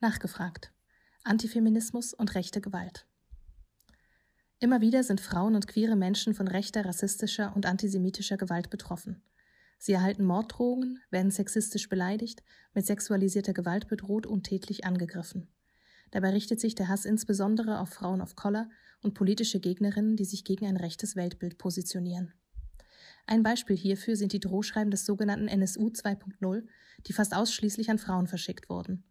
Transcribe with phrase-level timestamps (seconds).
[0.00, 0.74] Nachgefragt.
[1.24, 3.06] Antifeminismus und rechte Gewalt.
[4.60, 9.22] Immer wieder sind Frauen und queere Menschen von rechter, rassistischer und antisemitischer Gewalt betroffen.
[9.78, 12.42] Sie erhalten Morddrohungen, werden sexistisch beleidigt,
[12.74, 15.48] mit sexualisierter Gewalt bedroht und tätlich angegriffen.
[16.10, 18.68] Dabei richtet sich der Hass insbesondere auf Frauen of Color
[19.00, 22.34] und politische Gegnerinnen, die sich gegen ein rechtes Weltbild positionieren.
[23.26, 26.66] Ein Beispiel hierfür sind die Drohschreiben des sogenannten NSU 2.0,
[27.06, 29.02] die fast ausschließlich an Frauen verschickt wurden.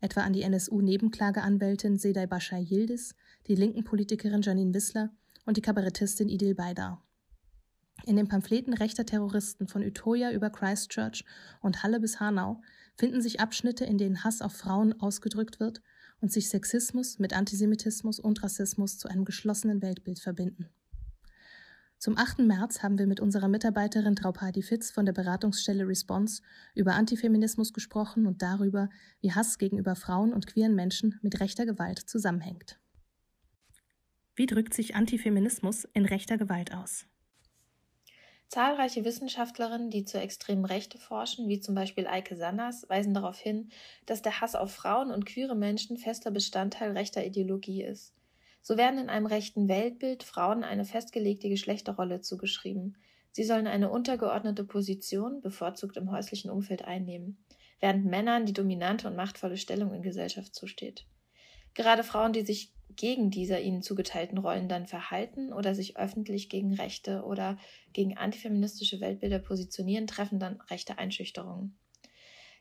[0.00, 3.14] Etwa an die NSU-Nebenklageanwältin Sedai Bashar Yildiz,
[3.46, 5.10] die linken Politikerin Janine Wissler
[5.44, 7.02] und die Kabarettistin Idil Baydar.
[8.04, 11.24] In den Pamphleten rechter Terroristen von Utøya über Christchurch
[11.60, 12.60] und Halle bis Hanau
[12.96, 15.82] finden sich Abschnitte, in denen Hass auf Frauen ausgedrückt wird
[16.20, 20.68] und sich Sexismus mit Antisemitismus und Rassismus zu einem geschlossenen Weltbild verbinden.
[21.98, 22.38] Zum 8.
[22.40, 26.42] März haben wir mit unserer Mitarbeiterin Traupadi Fitz von der Beratungsstelle Response
[26.76, 28.88] über Antifeminismus gesprochen und darüber,
[29.20, 32.78] wie Hass gegenüber Frauen und queeren Menschen mit rechter Gewalt zusammenhängt.
[34.36, 37.06] Wie drückt sich Antifeminismus in rechter Gewalt aus?
[38.46, 43.70] Zahlreiche Wissenschaftlerinnen, die zur extremen Rechte forschen, wie zum Beispiel Eike Sanders, weisen darauf hin,
[44.06, 48.14] dass der Hass auf Frauen und queere Menschen fester Bestandteil rechter Ideologie ist.
[48.68, 52.98] So werden in einem rechten Weltbild Frauen eine festgelegte Geschlechterrolle zugeschrieben.
[53.32, 57.42] Sie sollen eine untergeordnete Position, bevorzugt im häuslichen Umfeld, einnehmen,
[57.80, 61.06] während Männern die dominante und machtvolle Stellung in Gesellschaft zusteht.
[61.72, 66.74] Gerade Frauen, die sich gegen diese ihnen zugeteilten Rollen dann verhalten oder sich öffentlich gegen
[66.74, 67.56] rechte oder
[67.94, 71.78] gegen antifeministische Weltbilder positionieren, treffen dann rechte Einschüchterungen.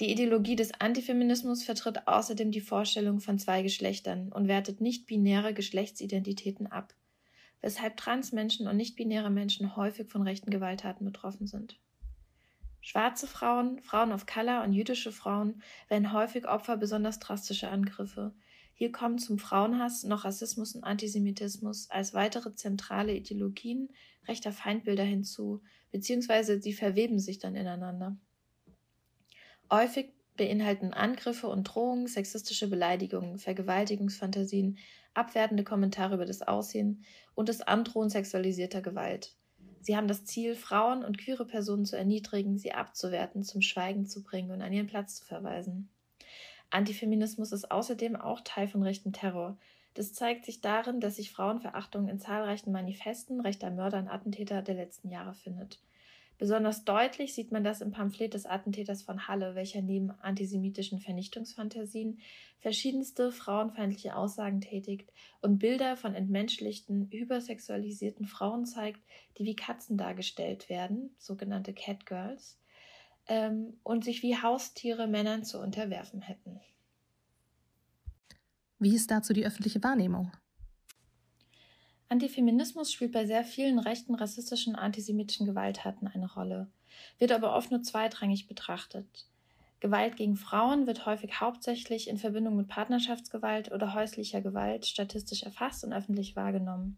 [0.00, 6.66] Die Ideologie des Antifeminismus vertritt außerdem die Vorstellung von zwei Geschlechtern und wertet nicht-binäre Geschlechtsidentitäten
[6.68, 6.94] ab,
[7.60, 11.80] weshalb Transmenschen und nicht-binäre Menschen häufig von rechten Gewalttaten betroffen sind.
[12.80, 18.32] Schwarze Frauen, Frauen of Color und jüdische Frauen werden häufig Opfer besonders drastischer Angriffe,
[18.78, 23.88] hier kommen zum Frauenhass noch Rassismus und Antisemitismus als weitere zentrale Ideologien
[24.28, 28.16] rechter Feindbilder hinzu, beziehungsweise sie verweben sich dann ineinander.
[29.70, 34.78] Häufig beinhalten Angriffe und Drohungen, sexistische Beleidigungen, Vergewaltigungsfantasien,
[35.12, 39.34] abwertende Kommentare über das Aussehen und das Androhen sexualisierter Gewalt.
[39.80, 44.22] Sie haben das Ziel, Frauen und queere Personen zu erniedrigen, sie abzuwerten, zum Schweigen zu
[44.22, 45.90] bringen und an ihren Platz zu verweisen.
[46.70, 49.58] Antifeminismus ist außerdem auch Teil von rechtem Terror.
[49.94, 54.74] Das zeigt sich darin, dass sich Frauenverachtung in zahlreichen Manifesten rechter Mörder und Attentäter der
[54.74, 55.80] letzten Jahre findet.
[56.38, 62.20] Besonders deutlich sieht man das im Pamphlet des Attentäters von Halle, welcher neben antisemitischen Vernichtungsfantasien
[62.60, 69.00] verschiedenste frauenfeindliche Aussagen tätigt und Bilder von entmenschlichten, übersexualisierten Frauen zeigt,
[69.36, 72.56] die wie Katzen dargestellt werden, sogenannte Catgirls,
[73.26, 76.60] ähm, und sich wie Haustiere Männern zu unterwerfen hätten.
[78.78, 80.30] Wie ist dazu die öffentliche Wahrnehmung?
[82.10, 86.70] Antifeminismus spielt bei sehr vielen rechten, rassistischen, antisemitischen Gewalttaten eine Rolle,
[87.18, 89.26] wird aber oft nur zweitrangig betrachtet.
[89.80, 95.84] Gewalt gegen Frauen wird häufig hauptsächlich in Verbindung mit Partnerschaftsgewalt oder häuslicher Gewalt statistisch erfasst
[95.84, 96.96] und öffentlich wahrgenommen.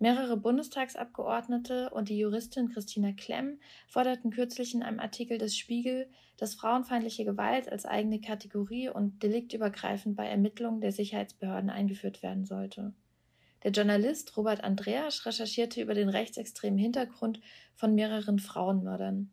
[0.00, 6.56] Mehrere Bundestagsabgeordnete und die Juristin Christina Klemm forderten kürzlich in einem Artikel des Spiegel, dass
[6.56, 12.92] frauenfeindliche Gewalt als eigene Kategorie und deliktübergreifend bei Ermittlungen der Sicherheitsbehörden eingeführt werden sollte.
[13.64, 17.40] Der Journalist Robert Andreas recherchierte über den rechtsextremen Hintergrund
[17.74, 19.30] von mehreren Frauenmördern.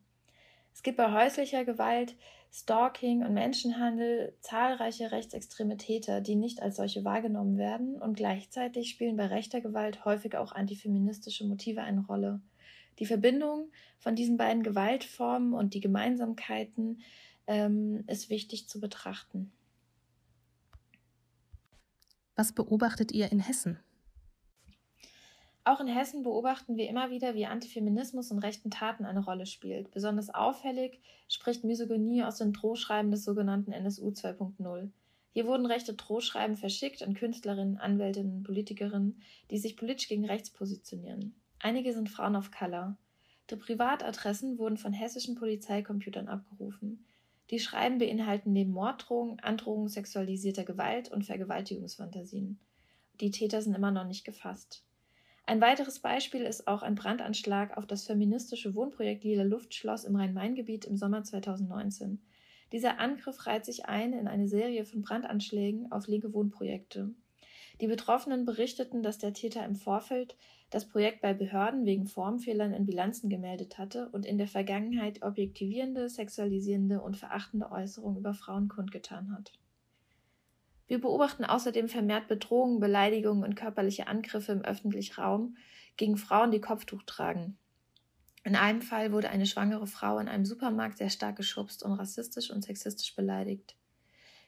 [0.73, 2.15] Es gibt bei häuslicher Gewalt
[2.53, 9.17] Stalking und Menschenhandel zahlreiche rechtsextreme Täter, die nicht als solche wahrgenommen werden, und gleichzeitig spielen
[9.17, 12.41] bei rechter Gewalt häufig auch antifeministische Motive eine Rolle.
[12.99, 13.69] Die Verbindung
[13.99, 17.01] von diesen beiden Gewaltformen und die Gemeinsamkeiten
[17.47, 19.51] ähm, ist wichtig zu betrachten.
[22.35, 23.79] Was beobachtet ihr in Hessen?
[25.71, 29.89] Auch in Hessen beobachten wir immer wieder, wie Antifeminismus und rechten Taten eine Rolle spielt.
[29.91, 30.99] Besonders auffällig
[31.29, 34.89] spricht Misogynie aus den Drohschreiben des sogenannten NSU 2.0.
[35.31, 41.35] Hier wurden rechte Drohschreiben verschickt an Künstlerinnen, Anwältinnen, Politikerinnen, die sich politisch gegen rechts positionieren.
[41.57, 42.97] Einige sind Frauen of Color.
[43.49, 47.05] Die Privatadressen wurden von hessischen Polizeicomputern abgerufen.
[47.49, 52.59] Die Schreiben beinhalten neben Morddrohungen, Androhungen sexualisierter Gewalt und Vergewaltigungsfantasien.
[53.21, 54.83] Die Täter sind immer noch nicht gefasst.
[55.45, 60.85] Ein weiteres Beispiel ist auch ein Brandanschlag auf das feministische Wohnprojekt Lila Luftschloss im Rhein-Main-Gebiet
[60.85, 62.21] im Sommer 2019.
[62.71, 67.13] Dieser Angriff reiht sich ein in eine Serie von Brandanschlägen auf linke Wohnprojekte.
[67.81, 70.37] Die Betroffenen berichteten, dass der Täter im Vorfeld
[70.69, 76.07] das Projekt bei Behörden wegen Formfehlern in Bilanzen gemeldet hatte und in der Vergangenheit objektivierende,
[76.07, 79.51] sexualisierende und verachtende Äußerungen über Frauen kundgetan hat.
[80.87, 85.57] Wir beobachten außerdem vermehrt Bedrohungen, Beleidigungen und körperliche Angriffe im öffentlichen Raum
[85.97, 87.57] gegen Frauen, die Kopftuch tragen.
[88.43, 92.49] In einem Fall wurde eine schwangere Frau in einem Supermarkt sehr stark geschubst und rassistisch
[92.49, 93.75] und sexistisch beleidigt.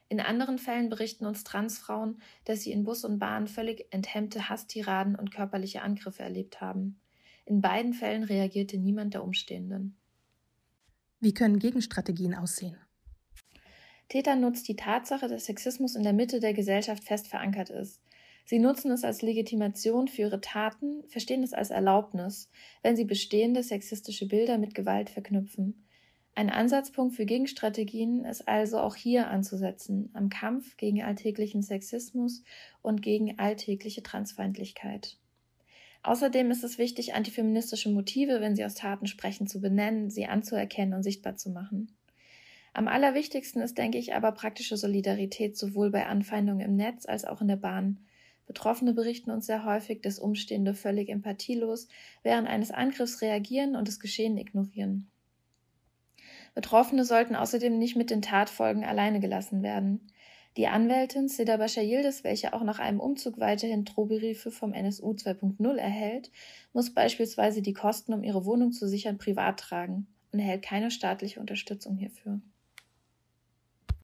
[0.09, 5.15] In anderen Fällen berichten uns Transfrauen, dass sie in Bus und Bahn völlig enthemmte Hasstiraden
[5.15, 6.99] und körperliche Angriffe erlebt haben.
[7.45, 9.97] In beiden Fällen reagierte niemand der Umstehenden.
[11.19, 12.77] Wie können Gegenstrategien aussehen?
[14.13, 17.99] Täter nutzt die Tatsache, dass Sexismus in der Mitte der Gesellschaft fest verankert ist.
[18.45, 22.47] Sie nutzen es als Legitimation für ihre Taten, verstehen es als Erlaubnis,
[22.83, 25.87] wenn sie bestehende sexistische Bilder mit Gewalt verknüpfen.
[26.35, 32.43] Ein Ansatzpunkt für Gegenstrategien ist also auch hier anzusetzen, am Kampf gegen alltäglichen Sexismus
[32.83, 35.17] und gegen alltägliche Transfeindlichkeit.
[36.03, 40.93] Außerdem ist es wichtig, antifeministische Motive, wenn sie aus Taten sprechen, zu benennen, sie anzuerkennen
[40.93, 41.95] und sichtbar zu machen.
[42.73, 47.39] Am allerwichtigsten ist, denke ich, aber praktische Solidarität sowohl bei Anfeindungen im Netz als auch
[47.39, 47.99] in der Bahn.
[48.47, 51.87] Betroffene berichten uns sehr häufig, dass Umstehende völlig empathielos
[52.23, 55.07] während eines Angriffs reagieren und das Geschehen ignorieren.
[56.55, 60.11] Betroffene sollten außerdem nicht mit den Tatfolgen alleine gelassen werden.
[60.57, 66.31] Die Anwältin Seda Bashar-Yildiz, welche auch nach einem Umzug weiterhin Drohbriefe vom NSU 2.0 erhält,
[66.73, 71.39] muss beispielsweise die Kosten, um ihre Wohnung zu sichern, privat tragen und erhält keine staatliche
[71.39, 72.39] Unterstützung hierfür.